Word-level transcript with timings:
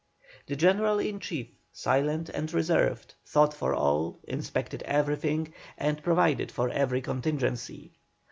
The 0.47 0.55
General 0.55 0.97
in 0.97 1.19
Chief, 1.19 1.49
silent 1.71 2.29
and 2.29 2.51
reserved, 2.51 3.13
thought 3.23 3.53
for 3.53 3.75
all, 3.75 4.17
inspected 4.23 4.81
everything, 4.81 5.53
and 5.77 6.01
provided 6.01 6.51
for 6.51 6.69
every 6.69 7.01
contingency. 7.01 7.91